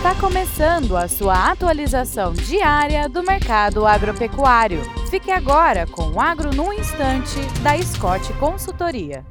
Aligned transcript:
Está 0.00 0.14
começando 0.14 0.96
a 0.96 1.06
sua 1.06 1.50
atualização 1.50 2.32
diária 2.32 3.06
do 3.06 3.22
mercado 3.22 3.86
agropecuário. 3.86 4.80
Fique 5.10 5.30
agora 5.30 5.86
com 5.86 6.12
o 6.12 6.18
Agro 6.18 6.56
no 6.56 6.72
Instante, 6.72 7.36
da 7.62 7.76
Scott 7.82 8.32
Consultoria. 8.38 9.22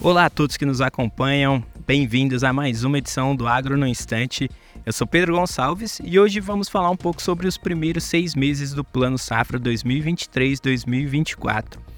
Olá 0.00 0.26
a 0.26 0.30
todos 0.30 0.56
que 0.56 0.64
nos 0.64 0.80
acompanham, 0.80 1.60
bem-vindos 1.84 2.44
a 2.44 2.52
mais 2.52 2.84
uma 2.84 2.98
edição 2.98 3.34
do 3.34 3.48
Agro 3.48 3.76
no 3.76 3.88
Instante. 3.88 4.48
Eu 4.86 4.92
sou 4.92 5.08
Pedro 5.08 5.34
Gonçalves 5.34 6.00
e 6.04 6.20
hoje 6.20 6.38
vamos 6.38 6.68
falar 6.68 6.90
um 6.90 6.96
pouco 6.96 7.20
sobre 7.20 7.48
os 7.48 7.58
primeiros 7.58 8.04
seis 8.04 8.36
meses 8.36 8.72
do 8.72 8.84
Plano 8.84 9.18
Safra 9.18 9.58
2023-2024. 9.58 11.93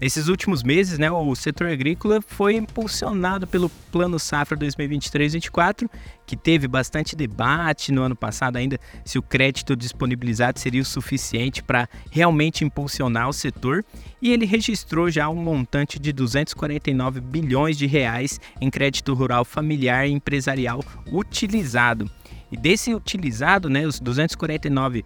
Nesses 0.00 0.28
últimos 0.28 0.62
meses, 0.62 0.98
né, 0.98 1.10
o 1.10 1.34
setor 1.34 1.68
agrícola 1.68 2.22
foi 2.26 2.54
impulsionado 2.54 3.46
pelo 3.46 3.68
Plano 3.92 4.18
Safra 4.18 4.56
2023-2024, 4.56 5.90
que 6.26 6.34
teve 6.34 6.66
bastante 6.66 7.14
debate 7.14 7.92
no 7.92 8.02
ano 8.02 8.16
passado 8.16 8.56
ainda 8.56 8.80
se 9.04 9.18
o 9.18 9.22
crédito 9.22 9.76
disponibilizado 9.76 10.58
seria 10.58 10.80
o 10.80 10.86
suficiente 10.86 11.62
para 11.62 11.86
realmente 12.10 12.64
impulsionar 12.64 13.28
o 13.28 13.32
setor, 13.34 13.84
e 14.22 14.32
ele 14.32 14.46
registrou 14.46 15.10
já 15.10 15.28
um 15.28 15.36
montante 15.36 15.98
de 15.98 16.14
249 16.14 17.20
bilhões 17.20 17.76
de 17.76 17.86
reais 17.86 18.40
em 18.58 18.70
crédito 18.70 19.12
rural 19.12 19.44
familiar 19.44 20.08
e 20.08 20.12
empresarial 20.12 20.82
utilizado. 21.12 22.10
E 22.50 22.56
desse 22.56 22.94
utilizado, 22.94 23.68
né, 23.68 23.86
os 23.86 24.00
249 24.00 25.04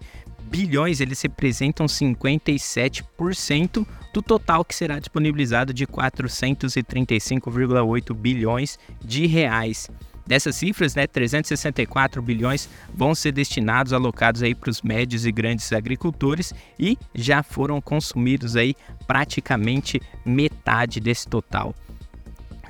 bilhões, 0.49 1.01
eles 1.01 1.21
representam 1.21 1.85
57% 1.85 3.85
do 4.15 4.21
total 4.21 4.63
que 4.63 4.73
será 4.73 4.97
disponibilizado 4.97 5.73
de 5.73 5.85
435,8 5.85 8.15
bilhões 8.15 8.79
de 9.03 9.25
reais. 9.25 9.89
Dessas 10.25 10.55
cifras, 10.55 10.95
né, 10.95 11.05
364 11.05 12.21
bilhões 12.21 12.69
vão 12.93 13.13
ser 13.13 13.33
destinados, 13.33 13.91
alocados 13.91 14.41
aí 14.41 14.55
para 14.55 14.69
os 14.69 14.81
médios 14.81 15.25
e 15.25 15.33
grandes 15.33 15.73
agricultores 15.73 16.53
e 16.79 16.97
já 17.13 17.43
foram 17.43 17.81
consumidos 17.81 18.55
aí 18.55 18.73
praticamente 19.05 20.01
metade 20.25 21.01
desse 21.01 21.27
total. 21.27 21.75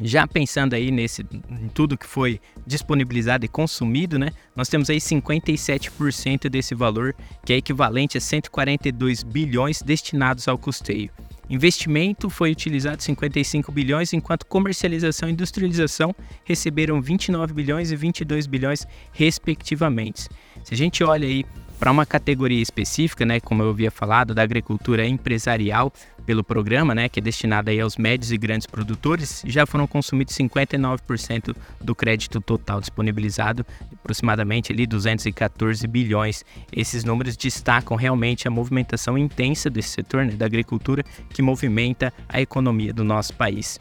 Já 0.02 0.28
pensando 0.28 0.74
aí 0.74 0.92
nesse 0.92 1.22
em 1.22 1.70
tudo 1.70 1.98
que 1.98 2.08
foi 2.08 2.42
disponibilizado 2.66 3.46
e 3.46 3.48
consumido, 3.48 4.20
né? 4.20 4.32
Nós 4.56 4.68
temos 4.68 4.90
aí 4.90 4.98
57% 4.98 6.50
desse 6.50 6.76
valor, 6.76 7.16
que 7.46 7.54
é 7.54 7.58
equivalente 7.58 8.18
a 8.18 8.22
142 8.22 9.24
bilhões 9.24 9.82
destinados 9.82 10.50
ao 10.50 10.58
custeio. 10.58 11.10
Investimento 11.50 12.30
foi 12.30 12.52
utilizado 12.52 13.02
55 13.02 13.72
bilhões, 13.72 14.14
enquanto 14.14 14.46
comercialização 14.46 15.30
e 15.30 15.32
industrialização 15.32 16.16
receberam 16.44 17.02
29 17.02 17.54
bilhões 17.54 17.92
e 17.92 17.96
22 17.96 18.48
bilhões, 18.48 18.88
respectivamente. 19.12 20.28
Se 20.64 20.74
a 20.74 20.78
gente 20.78 21.04
olha 21.04 21.28
aí 21.28 21.46
para 21.80 21.92
uma 21.92 22.06
categoria 22.06 22.62
específica, 22.62 23.26
né, 23.26 23.40
como 23.40 23.64
eu 23.64 23.70
havia 23.70 23.92
falado, 23.92 24.34
da 24.34 24.42
agricultura 24.42 25.06
empresarial 25.06 25.92
pelo 26.26 26.44
programa, 26.44 26.96
né, 26.96 27.08
que 27.08 27.20
é 27.20 27.24
destinado 27.24 27.70
aí 27.70 27.80
aos 27.80 27.98
médios 27.98 28.32
e 28.32 28.38
grandes 28.38 28.66
produtores, 28.66 29.44
já 29.46 29.66
foram 29.66 29.86
consumidos 29.86 30.36
59% 30.36 31.56
do 31.80 31.94
crédito 31.94 32.42
total 32.42 32.82
disponibilizado, 32.82 33.66
aproximadamente 33.94 34.72
ali 34.72 34.88
214 34.88 35.86
bilhões. 35.88 36.44
Esses 36.72 37.04
números 37.04 37.38
destacam 37.38 37.96
realmente 37.96 38.48
a 38.48 38.52
movimentação 38.52 39.18
intensa 39.18 39.70
desse 39.70 39.90
setor, 39.90 40.26
né, 40.26 40.32
da 40.34 40.46
agricultura, 40.46 41.04
que 41.30 41.42
movimenta 41.42 42.12
a 42.28 42.42
economia 42.42 42.94
do 42.94 43.04
nosso 43.04 43.34
país. 43.34 43.80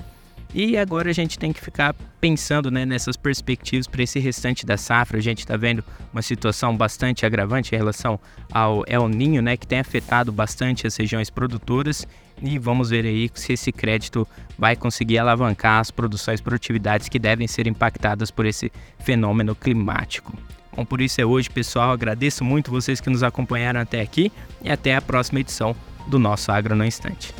E 0.54 0.78
agora 0.78 1.10
a 1.10 1.12
gente 1.12 1.36
tem 1.36 1.52
que 1.52 1.60
ficar 1.60 1.92
pensando 2.20 2.70
né, 2.70 2.86
nessas 2.86 3.16
perspectivas 3.16 3.88
para 3.88 4.04
esse 4.04 4.20
restante 4.20 4.64
da 4.64 4.76
safra. 4.76 5.18
A 5.18 5.20
gente 5.20 5.40
está 5.40 5.56
vendo 5.56 5.82
uma 6.12 6.22
situação 6.22 6.76
bastante 6.76 7.26
agravante 7.26 7.74
em 7.74 7.78
relação 7.78 8.20
ao 8.52 8.84
El 8.86 9.08
Ninho, 9.08 9.42
né, 9.42 9.56
que 9.56 9.66
tem 9.66 9.80
afetado 9.80 10.30
bastante 10.30 10.86
as 10.86 10.96
regiões 10.96 11.28
produtoras. 11.28 12.06
E 12.40 12.56
vamos 12.56 12.90
ver 12.90 13.04
aí 13.04 13.28
se 13.34 13.54
esse 13.54 13.72
crédito 13.72 14.26
vai 14.56 14.76
conseguir 14.76 15.18
alavancar 15.18 15.80
as 15.80 15.90
produções 15.90 16.40
produtividades 16.40 17.08
que 17.08 17.18
devem 17.18 17.48
ser 17.48 17.66
impactadas 17.66 18.30
por 18.30 18.46
esse 18.46 18.70
fenômeno 19.00 19.56
climático. 19.56 20.32
Bom, 20.76 20.84
por 20.84 21.00
isso 21.00 21.20
é 21.20 21.24
hoje, 21.24 21.50
pessoal. 21.50 21.90
Agradeço 21.90 22.44
muito 22.44 22.70
vocês 22.70 23.00
que 23.00 23.10
nos 23.10 23.24
acompanharam 23.24 23.80
até 23.80 24.00
aqui 24.00 24.30
e 24.62 24.70
até 24.70 24.94
a 24.94 25.02
próxima 25.02 25.40
edição 25.40 25.74
do 26.06 26.18
nosso 26.18 26.52
Agro 26.52 26.76
no 26.76 26.84
Instante. 26.84 27.34